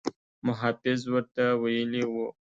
محافظ 0.47 0.99
ورته 1.13 1.43
ویلي 1.61 2.03
وو. 2.11 2.27